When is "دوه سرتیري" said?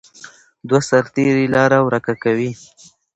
0.67-1.45